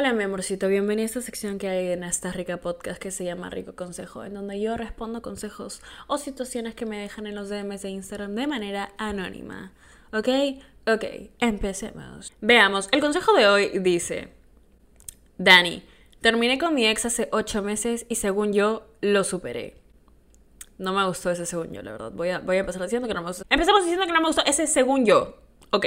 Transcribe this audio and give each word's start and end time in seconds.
Hola 0.00 0.14
mi 0.14 0.24
amorcito, 0.24 0.66
bienvenido 0.66 1.04
a 1.04 1.08
esta 1.08 1.20
sección 1.20 1.58
que 1.58 1.68
hay 1.68 1.88
en 1.88 2.04
esta 2.04 2.32
rica 2.32 2.56
podcast 2.56 2.98
que 2.98 3.10
se 3.10 3.22
llama 3.22 3.50
Rico 3.50 3.74
Consejo, 3.74 4.24
en 4.24 4.32
donde 4.32 4.58
yo 4.58 4.78
respondo 4.78 5.20
consejos 5.20 5.82
o 6.06 6.16
situaciones 6.16 6.74
que 6.74 6.86
me 6.86 6.96
dejan 6.96 7.26
en 7.26 7.34
los 7.34 7.50
DMs 7.50 7.82
de 7.82 7.90
Instagram 7.90 8.34
de 8.34 8.46
manera 8.46 8.94
anónima. 8.96 9.74
¿Ok? 10.14 10.26
Ok, 10.86 11.04
empecemos. 11.38 12.32
Veamos, 12.40 12.88
el 12.92 13.02
consejo 13.02 13.34
de 13.34 13.46
hoy 13.46 13.78
dice, 13.80 14.32
Dani, 15.36 15.82
terminé 16.22 16.58
con 16.58 16.74
mi 16.74 16.86
ex 16.86 17.04
hace 17.04 17.28
8 17.30 17.60
meses 17.60 18.06
y 18.08 18.14
según 18.14 18.54
yo 18.54 18.86
lo 19.02 19.22
superé. 19.22 19.76
No 20.78 20.94
me 20.94 21.06
gustó 21.06 21.30
ese 21.30 21.44
según 21.44 21.74
yo, 21.74 21.82
la 21.82 21.92
verdad. 21.92 22.12
Voy 22.12 22.30
a, 22.30 22.38
voy 22.38 22.56
a 22.56 22.60
empezar 22.60 22.80
diciendo 22.84 23.06
que 23.06 23.12
no 23.12 23.20
me 23.20 23.28
gustó. 23.28 23.44
Empezamos 23.50 23.82
diciendo 23.82 24.06
que 24.06 24.12
no 24.14 24.22
me 24.22 24.28
gustó 24.28 24.42
ese 24.46 24.66
según 24.66 25.04
yo. 25.04 25.36
Ok. 25.72 25.84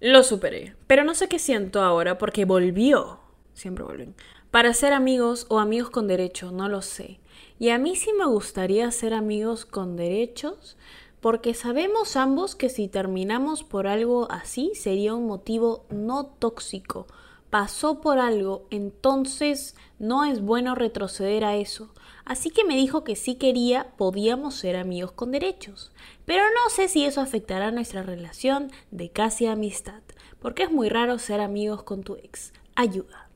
Lo 0.00 0.22
superé. 0.22 0.74
Pero 0.86 1.04
no 1.04 1.14
sé 1.14 1.28
qué 1.28 1.38
siento 1.38 1.82
ahora 1.82 2.18
porque 2.18 2.44
volvió. 2.44 3.20
Siempre 3.52 3.84
vuelven. 3.84 4.14
Para 4.50 4.72
ser 4.72 4.92
amigos 4.92 5.46
o 5.48 5.58
amigos 5.60 5.90
con 5.90 6.08
derecho, 6.08 6.50
no 6.50 6.68
lo 6.68 6.82
sé. 6.82 7.20
Y 7.58 7.68
a 7.68 7.78
mí 7.78 7.94
sí 7.94 8.10
me 8.18 8.24
gustaría 8.24 8.90
ser 8.90 9.12
amigos 9.12 9.66
con 9.66 9.96
derechos 9.96 10.76
porque 11.20 11.52
sabemos 11.52 12.16
ambos 12.16 12.54
que 12.54 12.70
si 12.70 12.88
terminamos 12.88 13.62
por 13.62 13.86
algo 13.86 14.26
así 14.30 14.72
sería 14.74 15.14
un 15.14 15.26
motivo 15.26 15.84
no 15.90 16.24
tóxico. 16.24 17.06
Pasó 17.50 18.00
por 18.00 18.18
algo, 18.18 18.64
entonces 18.70 19.74
no 19.98 20.24
es 20.24 20.40
bueno 20.40 20.74
retroceder 20.74 21.44
a 21.44 21.56
eso. 21.56 21.90
Así 22.30 22.50
que 22.50 22.64
me 22.64 22.76
dijo 22.76 23.02
que 23.02 23.16
si 23.16 23.34
quería 23.34 23.88
podíamos 23.96 24.54
ser 24.54 24.76
amigos 24.76 25.10
con 25.10 25.32
derechos. 25.32 25.90
Pero 26.26 26.44
no 26.44 26.70
sé 26.70 26.86
si 26.86 27.04
eso 27.04 27.20
afectará 27.20 27.72
nuestra 27.72 28.04
relación 28.04 28.70
de 28.92 29.10
casi 29.10 29.46
amistad, 29.46 30.00
porque 30.38 30.62
es 30.62 30.70
muy 30.70 30.88
raro 30.88 31.18
ser 31.18 31.40
amigos 31.40 31.82
con 31.82 32.04
tu 32.04 32.14
ex. 32.14 32.52
Ayuda. 32.76 33.28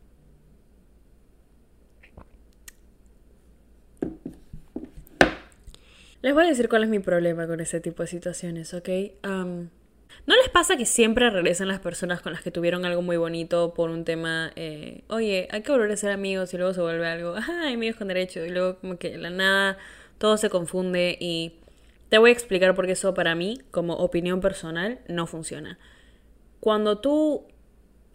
Les 6.22 6.32
voy 6.32 6.44
a 6.44 6.48
decir 6.48 6.68
cuál 6.68 6.84
es 6.84 6.88
mi 6.88 7.00
problema 7.00 7.48
con 7.48 7.58
ese 7.58 7.80
tipo 7.80 8.04
de 8.04 8.06
situaciones, 8.06 8.74
¿ok? 8.74 8.88
¿No 10.26 10.34
les 10.36 10.48
pasa 10.48 10.76
que 10.76 10.86
siempre 10.86 11.28
regresan 11.28 11.68
las 11.68 11.80
personas 11.80 12.22
con 12.22 12.32
las 12.32 12.42
que 12.42 12.50
tuvieron 12.50 12.86
algo 12.86 13.02
muy 13.02 13.18
bonito 13.18 13.74
por 13.74 13.90
un 13.90 14.04
tema, 14.04 14.52
eh, 14.56 15.02
oye, 15.08 15.48
hay 15.50 15.62
que 15.62 15.70
volver 15.70 15.90
a 15.92 15.96
ser 15.96 16.12
amigos 16.12 16.54
y 16.54 16.56
luego 16.56 16.72
se 16.72 16.80
vuelve 16.80 17.06
algo, 17.06 17.34
ah, 17.36 17.68
amigos 17.70 17.96
con 17.96 18.08
derecho, 18.08 18.44
y 18.44 18.48
luego 18.48 18.78
como 18.78 18.96
que 18.96 19.18
la 19.18 19.28
nada 19.28 19.76
todo 20.16 20.38
se 20.38 20.48
confunde 20.48 21.18
y 21.20 21.58
te 22.08 22.16
voy 22.16 22.30
a 22.30 22.32
explicar 22.32 22.74
por 22.74 22.86
qué 22.86 22.92
eso 22.92 23.12
para 23.12 23.34
mí, 23.34 23.60
como 23.70 23.94
opinión 23.96 24.40
personal, 24.40 25.00
no 25.08 25.26
funciona. 25.26 25.78
Cuando 26.60 26.98
tú 26.98 27.46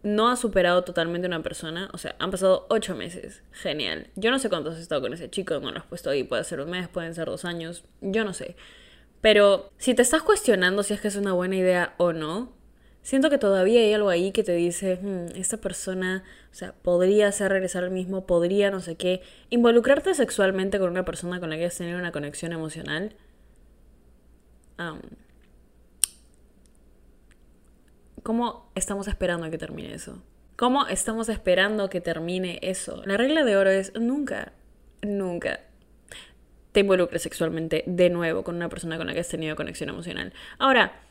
no 0.01 0.29
has 0.29 0.39
superado 0.39 0.83
totalmente 0.83 1.27
una 1.27 1.43
persona, 1.43 1.89
o 1.93 1.99
sea, 1.99 2.15
han 2.17 2.31
pasado 2.31 2.65
ocho 2.69 2.95
meses, 2.95 3.43
genial. 3.51 4.07
Yo 4.15 4.31
no 4.31 4.39
sé 4.39 4.49
cuántos 4.49 4.75
has 4.75 4.81
estado 4.81 5.01
con 5.01 5.13
ese 5.13 5.29
chico, 5.29 5.59
no 5.59 5.71
lo 5.71 5.77
has 5.77 5.85
puesto 5.85 6.09
ahí, 6.09 6.23
puede 6.23 6.43
ser 6.43 6.61
un 6.61 6.71
mes, 6.71 6.87
pueden 6.87 7.13
ser 7.13 7.27
dos 7.27 7.45
años, 7.45 7.83
yo 8.01 8.23
no 8.23 8.33
sé. 8.33 8.55
Pero 9.21 9.71
si 9.77 9.93
te 9.93 10.01
estás 10.01 10.23
cuestionando 10.23 10.83
si 10.83 10.93
es 10.93 11.01
que 11.01 11.09
es 11.09 11.15
una 11.15 11.33
buena 11.33 11.55
idea 11.55 11.93
o 11.97 12.13
no, 12.13 12.53
siento 13.01 13.29
que 13.29 13.37
todavía 13.37 13.81
hay 13.81 13.93
algo 13.93 14.09
ahí 14.09 14.31
que 14.31 14.43
te 14.43 14.53
dice, 14.53 14.97
hmm, 15.01 15.35
esta 15.35 15.57
persona, 15.57 16.23
o 16.51 16.55
sea, 16.55 16.73
podría 16.73 17.27
hacer 17.27 17.51
regresar 17.51 17.83
al 17.83 17.91
mismo, 17.91 18.25
podría 18.25 18.71
no 18.71 18.79
sé 18.79 18.95
qué. 18.95 19.21
Involucrarte 19.49 20.13
sexualmente 20.13 20.79
con 20.79 20.89
una 20.89 21.05
persona 21.05 21.39
con 21.39 21.49
la 21.49 21.57
que 21.57 21.65
has 21.65 21.77
tenido 21.77 21.99
una 21.99 22.11
conexión 22.11 22.53
emocional. 22.53 23.15
¿Cómo 28.23 28.71
estamos 28.75 29.09
esperando 29.09 29.49
que 29.51 29.57
termine 29.57 29.93
eso? 29.93 30.23
¿Cómo 30.55 30.87
estamos 30.87 31.27
esperando 31.27 31.89
que 31.89 31.99
termine 31.99 32.59
eso? 32.61 33.01
La 33.05 33.17
regla 33.17 33.43
de 33.43 33.57
oro 33.57 33.69
es 33.69 33.93
nunca, 33.95 34.53
nunca 35.01 35.59
te 36.71 36.81
involucres 36.81 37.21
sexualmente 37.21 37.83
de 37.85 38.09
nuevo 38.09 38.43
con 38.43 38.55
una 38.55 38.69
persona 38.69 38.97
con 38.97 39.07
la 39.07 39.13
que 39.13 39.19
has 39.19 39.29
tenido 39.29 39.55
conexión 39.55 39.89
emocional. 39.89 40.33
Ahora, 40.57 41.01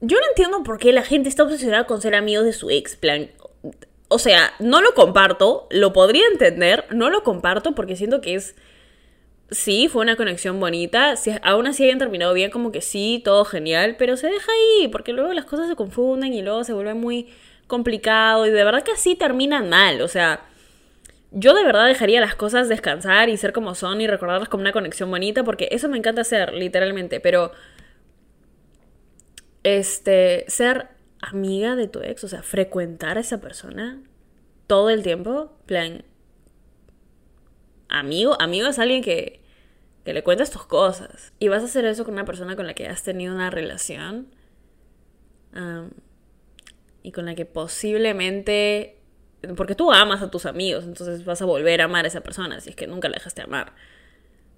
yo 0.00 0.16
no 0.18 0.26
entiendo 0.28 0.62
por 0.62 0.78
qué 0.78 0.92
la 0.92 1.02
gente 1.02 1.28
está 1.28 1.42
obsesionada 1.42 1.86
con 1.86 2.00
ser 2.00 2.14
amigos 2.14 2.44
de 2.44 2.52
su 2.52 2.70
ex. 2.70 2.96
Plan, 2.96 3.30
o 4.08 4.18
sea, 4.18 4.52
no 4.58 4.80
lo 4.80 4.94
comparto, 4.94 5.66
lo 5.70 5.92
podría 5.92 6.26
entender, 6.32 6.84
no 6.90 7.10
lo 7.10 7.22
comparto 7.22 7.74
porque 7.74 7.96
siento 7.96 8.20
que 8.20 8.34
es. 8.34 8.54
Sí, 9.50 9.88
fue 9.88 10.02
una 10.02 10.16
conexión 10.16 10.60
bonita. 10.60 11.16
Si 11.16 11.32
aún 11.42 11.66
así 11.66 11.84
hayan 11.84 11.98
terminado 11.98 12.34
bien, 12.34 12.50
como 12.50 12.70
que 12.70 12.82
sí, 12.82 13.22
todo 13.24 13.44
genial, 13.46 13.96
pero 13.98 14.16
se 14.18 14.26
deja 14.26 14.52
ahí, 14.52 14.88
porque 14.88 15.14
luego 15.14 15.32
las 15.32 15.46
cosas 15.46 15.68
se 15.68 15.76
confunden 15.76 16.34
y 16.34 16.42
luego 16.42 16.64
se 16.64 16.74
vuelve 16.74 16.92
muy 16.92 17.28
complicado 17.66 18.46
y 18.46 18.50
de 18.50 18.64
verdad 18.64 18.82
que 18.82 18.92
así 18.92 19.14
terminan 19.14 19.70
mal. 19.70 20.02
O 20.02 20.08
sea, 20.08 20.47
yo 21.30 21.54
de 21.54 21.64
verdad 21.64 21.86
dejaría 21.86 22.20
las 22.20 22.34
cosas 22.34 22.68
descansar 22.68 23.28
y 23.28 23.36
ser 23.36 23.52
como 23.52 23.74
son 23.74 24.00
y 24.00 24.06
recordarlas 24.06 24.48
como 24.48 24.62
una 24.62 24.72
conexión 24.72 25.10
bonita, 25.10 25.44
porque 25.44 25.68
eso 25.70 25.88
me 25.88 25.98
encanta 25.98 26.22
hacer, 26.22 26.54
literalmente, 26.54 27.20
pero 27.20 27.52
este, 29.62 30.44
ser 30.48 30.88
amiga 31.20 31.76
de 31.76 31.88
tu 31.88 32.00
ex, 32.00 32.24
o 32.24 32.28
sea, 32.28 32.42
frecuentar 32.42 33.18
a 33.18 33.20
esa 33.20 33.40
persona 33.40 34.00
todo 34.66 34.90
el 34.90 35.02
tiempo, 35.02 35.52
plan, 35.66 36.04
amigo, 37.88 38.40
amigo 38.40 38.68
es 38.68 38.78
alguien 38.78 39.02
que, 39.02 39.42
que 40.04 40.12
le 40.12 40.22
cuentas 40.22 40.50
tus 40.50 40.64
cosas 40.64 41.32
y 41.38 41.48
vas 41.48 41.62
a 41.62 41.66
hacer 41.66 41.84
eso 41.84 42.04
con 42.04 42.14
una 42.14 42.24
persona 42.24 42.56
con 42.56 42.66
la 42.66 42.74
que 42.74 42.86
has 42.86 43.02
tenido 43.02 43.34
una 43.34 43.50
relación 43.50 44.28
y 47.02 47.12
con 47.12 47.24
la 47.26 47.34
que 47.34 47.46
posiblemente 47.46 48.97
porque 49.56 49.74
tú 49.74 49.92
amas 49.92 50.22
a 50.22 50.30
tus 50.30 50.46
amigos, 50.46 50.84
entonces 50.84 51.24
vas 51.24 51.40
a 51.42 51.44
volver 51.44 51.80
a 51.80 51.84
amar 51.84 52.04
a 52.04 52.08
esa 52.08 52.22
persona 52.22 52.60
si 52.60 52.70
es 52.70 52.76
que 52.76 52.86
nunca 52.86 53.08
la 53.08 53.14
dejaste 53.14 53.42
amar, 53.42 53.72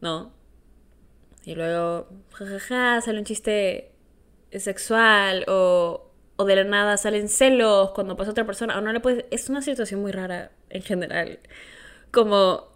¿no? 0.01 0.33
Y 1.45 1.55
luego, 1.55 2.09
jajaja, 2.33 3.01
sale 3.01 3.19
un 3.19 3.25
chiste 3.25 3.93
sexual 4.53 5.45
o, 5.49 6.11
o 6.37 6.45
de 6.45 6.57
la 6.57 6.65
nada 6.65 6.97
salen 6.97 7.29
celos 7.29 7.91
cuando 7.93 8.17
pasa 8.17 8.31
otra 8.31 8.45
persona 8.45 8.79
o 8.79 8.81
no 8.81 8.93
le 8.93 9.01
puedes... 9.01 9.25
Es 9.31 9.49
una 9.49 9.63
situación 9.63 10.01
muy 10.01 10.13
rara 10.13 10.51
en 10.69 10.83
general. 10.83 11.39
Como, 12.11 12.69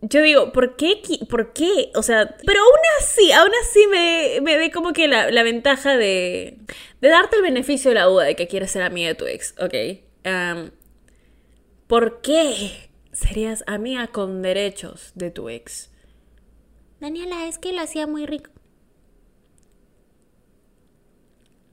yo 0.00 0.20
digo, 0.22 0.52
¿por 0.52 0.76
qué? 0.76 1.00
¿Por 1.28 1.52
qué? 1.52 1.90
O 1.94 2.02
sea, 2.02 2.36
pero 2.44 2.60
aún 2.60 2.80
así, 3.00 3.30
aún 3.32 3.52
así 3.62 3.86
me, 3.86 4.40
me 4.42 4.58
ve 4.58 4.70
como 4.70 4.92
que 4.92 5.06
la, 5.06 5.30
la, 5.30 5.42
ventaja 5.42 5.96
de, 5.96 6.58
de 7.00 7.08
darte 7.08 7.36
el 7.36 7.42
beneficio 7.42 7.90
de 7.90 7.96
la 7.96 8.04
duda 8.04 8.24
de 8.24 8.34
que 8.34 8.48
quieres 8.48 8.70
ser 8.70 8.82
amiga 8.82 9.08
de 9.08 9.14
tu 9.14 9.26
ex, 9.26 9.54
¿ok? 9.58 9.74
Um, 10.24 10.70
¿Por 11.92 12.22
qué 12.22 12.88
serías 13.12 13.64
amiga 13.66 14.06
con 14.06 14.40
derechos 14.40 15.12
de 15.14 15.30
tu 15.30 15.50
ex? 15.50 15.90
Daniela, 17.00 17.46
es 17.46 17.58
que 17.58 17.74
lo 17.74 17.82
hacía 17.82 18.06
muy 18.06 18.24
rico. 18.24 18.50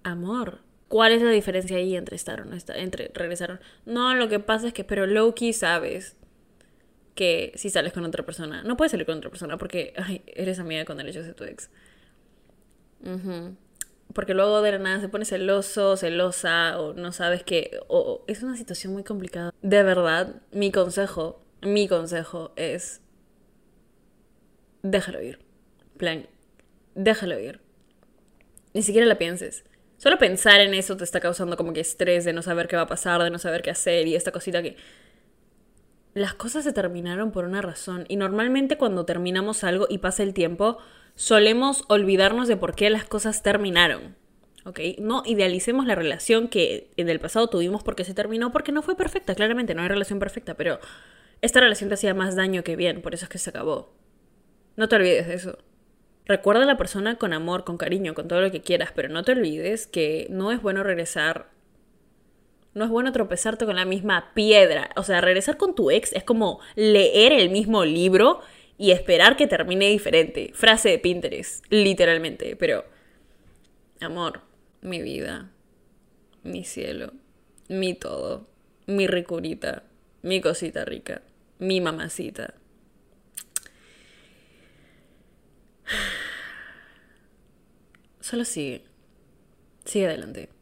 Amor. 0.03 0.59
¿Cuál 0.90 1.13
es 1.13 1.22
la 1.22 1.31
diferencia 1.31 1.78
ahí 1.78 1.96
entre 1.96 2.18
estar 2.18 2.41
o 2.41 2.44
no 2.44 2.57
estar? 2.57 2.75
Entre 2.75 3.09
regresaron. 3.13 3.62
No, 3.85 4.13
lo 4.13 4.28
que 4.28 4.41
pasa 4.41 4.68
es 4.68 4.74
que, 4.74 4.84
pero 4.84 5.07
Loki 5.07 5.53
sabes 5.53 6.18
que 7.16 7.53
si 7.56 7.69
sales 7.69 7.94
con 7.94 8.03
otra 8.03 8.25
persona, 8.25 8.62
no 8.63 8.75
puedes 8.75 8.91
salir 8.91 9.06
con 9.06 9.19
otra 9.19 9.30
persona 9.30 9.57
porque 9.57 9.94
eres 10.36 10.59
amiga 10.59 10.84
con 10.84 10.97
derechos 10.97 11.28
de 11.28 11.34
tu 11.34 11.46
ex. 11.46 11.69
Uh 13.06 13.56
porque 14.14 14.34
luego 14.34 14.62
de 14.62 14.72
la 14.72 14.80
nada 14.80 15.02
se 15.02 15.09
pone 15.09 15.25
celoso, 15.25 15.96
celosa, 15.97 16.80
o 16.80 16.94
no 16.94 17.12
sabes 17.12 17.44
qué, 17.44 17.80
o 17.88 18.24
es 18.28 18.44
una 18.44 18.58
situación 18.58 18.94
muy 18.94 19.03
complicada. 19.03 19.53
De 19.62 19.84
verdad, 19.84 20.42
mi 20.52 20.72
consejo, 20.72 21.44
mi 21.62 21.88
consejo 21.88 22.52
es, 22.56 23.02
déjalo 24.81 25.22
ir. 25.22 25.40
Plan, 25.98 26.28
déjalo 26.96 27.40
ir. 27.40 27.62
Ni 28.74 28.81
siquiera 28.81 29.06
la 29.06 29.18
pienses. 29.18 29.64
Solo 29.98 30.18
pensar 30.18 30.62
en 30.62 30.74
eso 30.74 30.96
te 30.96 31.03
está 31.03 31.19
causando 31.19 31.58
como 31.58 31.74
que 31.74 31.81
estrés 31.81 32.24
de 32.24 32.31
no 32.31 32.42
saber 32.42 32.68
qué 32.68 32.78
va 32.78 32.84
a 32.84 32.88
pasar, 32.88 33.22
de 33.22 33.30
no 33.30 33.38
saber 33.38 33.62
qué 33.62 33.69
hacer 33.69 34.08
y 34.08 34.16
esta 34.16 34.31
cosita 34.31 34.64
que... 34.64 34.78
Las 36.19 36.33
cosas 36.33 36.66
se 36.66 36.74
terminaron 36.74 37.31
por 37.31 37.45
una 37.45 37.62
razón 37.62 38.04
y 38.10 38.18
normalmente 38.18 38.77
cuando 38.77 39.06
terminamos 39.06 39.63
algo 39.63 39.88
y 39.89 40.00
pasa 40.00 40.21
el 40.21 40.33
tiempo, 40.33 40.77
solemos 41.16 41.86
olvidarnos 41.88 42.50
de 42.50 42.57
por 42.57 42.75
qué 42.75 42.89
las 42.89 43.06
cosas 43.06 43.42
terminaron. 43.42 44.18
¿Ok? 44.66 44.81
No 44.98 45.24
idealicemos 45.25 45.86
la 45.86 45.95
relación 45.95 46.50
que 46.50 46.92
en 46.98 47.07
el 47.07 47.21
pasado 47.21 47.48
tuvimos 47.48 47.83
porque 47.83 48.04
se 48.04 48.13
terminó, 48.13 48.51
porque 48.51 48.74
no 48.74 48.81
fue 48.81 48.98
perfecta, 48.98 49.33
claramente, 49.33 49.74
no 49.74 49.81
hay 49.81 49.88
relación 49.88 50.19
perfecta, 50.19 50.56
pero 50.56 50.80
esta 51.42 51.62
relación 51.62 51.88
te 51.88 51.94
hacía 51.94 52.13
más 52.13 52.36
daño 52.36 52.65
que 52.65 52.75
bien, 52.75 53.01
por 53.01 53.13
eso 53.13 53.24
es 53.24 53.30
que 53.30 53.38
se 53.38 53.51
acabó. 53.51 53.94
No 54.75 54.89
te 54.89 54.98
olvides 54.98 55.25
de 55.25 55.36
eso. 55.36 55.57
Recuerda 56.25 56.63
a 56.63 56.65
la 56.65 56.75
persona 56.75 57.15
con 57.15 57.31
amor, 57.31 57.63
con 57.63 57.77
cariño, 57.77 58.13
con 58.13 58.27
todo 58.27 58.42
lo 58.42 58.51
que 58.51 58.60
quieras, 58.60 58.92
pero 58.94 59.07
no 59.07 59.24
te 59.24 59.31
olvides 59.31 59.88
que 59.88 60.27
no 60.30 60.51
es 60.51 60.62
bueno 60.62 60.83
regresar. 60.83 61.48
No 62.74 62.86
es 62.86 62.92
bueno 62.92 63.12
tropezarte 63.12 63.66
con 63.66 63.75
la 63.75 63.86
misma 63.86 64.31
piedra. 64.33 64.89
O 64.95 65.04
sea, 65.04 65.21
regresar 65.21 65.57
con 65.57 65.75
tu 65.75 65.92
ex 65.92 66.13
es 66.13 66.24
como 66.24 66.60
leer 66.75 67.33
el 67.33 67.50
mismo 67.50 67.83
libro 67.83 68.42
y 68.77 68.92
esperar 68.92 69.36
que 69.36 69.48
termine 69.48 69.89
diferente. 69.89 70.51
Frase 70.54 70.89
de 70.89 71.00
Pinterest, 71.00 71.66
literalmente, 71.69 72.56
pero... 72.56 72.86
Amor, 74.01 74.44
mi 74.81 75.01
vida, 75.01 75.51
mi 76.44 76.63
cielo, 76.63 77.12
mi 77.68 77.94
todo, 77.94 78.48
mi 78.88 79.07
ricurita, 79.07 79.83
mi 80.22 80.39
cosita 80.39 80.86
rica, 80.86 81.22
mi 81.57 81.81
mamacita. 81.81 82.54
Solo 88.22 88.45
sigue. 88.45 88.86
Sigue 89.83 90.07
adelante. 90.07 90.59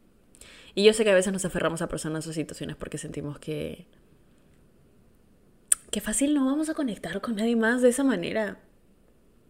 Y 0.78 0.84
yo 0.84 0.94
sé 0.94 1.04
que 1.04 1.10
a 1.10 1.16
veces 1.16 1.34
nos 1.34 1.44
aferramos 1.44 1.82
a 1.82 1.88
personas 1.88 2.28
o 2.28 2.34
situaciones 2.34 2.76
porque 2.76 3.00
sentimos 3.00 3.40
que. 3.40 3.88
que 5.90 6.02
fácil 6.02 6.36
no 6.36 6.46
vamos 6.46 6.70
a 6.70 6.76
conectar 6.76 7.20
con 7.20 7.36
nadie 7.38 7.56
más 7.56 7.82
de 7.82 7.90
esa 7.90 8.04
manera. 8.04 8.60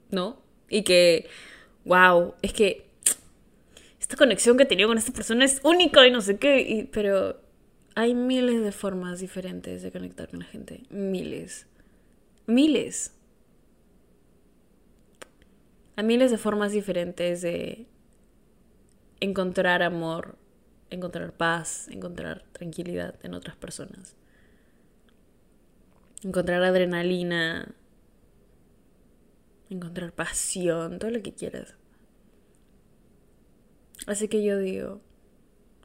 ¿No? 0.10 0.42
Y 0.70 0.84
que. 0.84 1.28
¡Wow! 1.84 2.36
Es 2.42 2.54
que. 2.54 2.90
Esta 4.00 4.16
conexión 4.16 4.56
que 4.56 4.64
he 4.64 4.68
tenido 4.68 4.88
con 4.88 4.98
esta 4.98 5.12
persona 5.12 5.44
es 5.44 5.60
única 5.66 6.08
y 6.08 6.12
no 6.12 6.22
sé 6.22 6.38
qué. 6.38 6.88
pero 6.94 7.42
hay 7.94 8.14
miles 8.14 8.64
de 8.64 8.72
formas 8.72 9.20
diferentes 9.20 9.82
de 9.82 9.92
conectar 9.92 10.30
con 10.30 10.40
la 10.40 10.46
gente. 10.46 10.84
Miles. 10.90 11.68
Miles. 12.46 13.12
Hay 15.98 16.06
miles 16.06 16.32
de 16.32 16.38
formas 16.38 16.72
diferentes 16.72 17.42
de 17.42 17.86
encontrar 19.20 19.84
amor, 19.84 20.38
encontrar 20.90 21.34
paz, 21.34 21.88
encontrar 21.90 22.44
tranquilidad 22.52 23.16
en 23.24 23.34
otras 23.34 23.56
personas. 23.56 24.16
Encontrar 26.24 26.64
adrenalina, 26.64 27.76
encontrar 29.70 30.14
pasión, 30.14 31.00
todo 31.00 31.12
lo 31.12 31.22
que 31.22 31.34
quieras. 31.34 31.76
Así 34.08 34.28
que 34.28 34.44
yo 34.44 34.58
digo, 34.58 35.02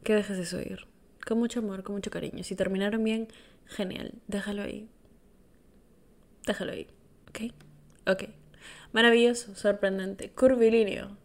que 0.05 0.15
dejes 0.15 0.39
eso 0.39 0.61
ir. 0.61 0.87
Con 1.27 1.39
mucho 1.39 1.61
amor, 1.61 1.83
con 1.83 1.95
mucho 1.95 2.11
cariño. 2.11 2.43
Si 2.45 2.57
terminaron 2.57 3.03
bien, 3.05 3.29
genial. 3.67 4.15
Déjalo 4.27 4.63
ahí. 4.63 4.89
Déjalo 6.47 6.73
ahí. 6.73 6.89
¿Ok? 7.29 7.53
Ok. 8.07 8.25
Maravilloso, 8.93 9.55
sorprendente, 9.55 10.31
curvilíneo, 10.31 11.17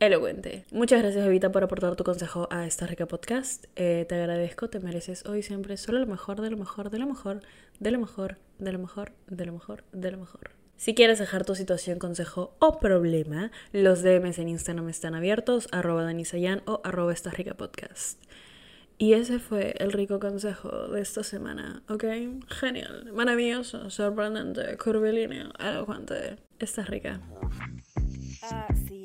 elocuente. 0.00 0.64
Muchas 0.72 1.02
gracias, 1.02 1.24
Evita, 1.26 1.52
por 1.52 1.62
aportar 1.62 1.94
tu 1.94 2.04
consejo 2.04 2.48
a 2.50 2.66
esta 2.66 2.86
rica 2.86 3.06
podcast. 3.06 3.66
Eh, 3.76 4.06
te 4.08 4.14
agradezco, 4.14 4.68
te 4.70 4.80
mereces 4.80 5.26
hoy 5.26 5.42
siempre 5.42 5.76
solo 5.76 5.98
lo 5.98 6.06
mejor, 6.06 6.40
de 6.40 6.50
lo 6.50 6.56
mejor, 6.56 6.90
de 6.90 6.98
lo 6.98 7.06
mejor, 7.06 7.42
de 7.78 7.90
lo 7.90 7.98
mejor, 7.98 8.38
de 8.58 8.72
lo 8.72 8.78
mejor, 8.78 9.12
de 9.28 9.46
lo 9.46 9.52
mejor, 9.52 9.84
de 9.92 10.10
lo 10.10 10.18
mejor. 10.18 10.50
Si 10.76 10.94
quieres 10.94 11.18
dejar 11.18 11.44
tu 11.44 11.54
situación, 11.54 11.98
consejo 11.98 12.56
o 12.58 12.80
problema, 12.80 13.50
los 13.72 14.02
DMs 14.02 14.38
en 14.38 14.48
Instagram 14.48 14.88
están 14.88 15.14
abiertos, 15.14 15.68
arroba 15.72 16.04
danisayan 16.04 16.62
o 16.64 16.80
arroba 16.84 17.12
esta 17.12 17.30
rica 17.30 17.54
podcast. 17.54 18.18
Y 18.96 19.12
ese 19.12 19.38
fue 19.38 19.74
el 19.78 19.92
rico 19.92 20.18
consejo 20.18 20.88
de 20.88 21.02
esta 21.02 21.22
semana, 21.22 21.82
¿ok? 21.88 22.04
Genial, 22.48 23.12
maravilloso, 23.12 23.90
sorprendente, 23.90 24.76
curvilíneo, 24.78 25.52
elocuente. 25.58 26.36
Esta 26.58 26.84
rica. 26.84 27.20
Ah, 28.42 28.66
sí, 28.88 29.04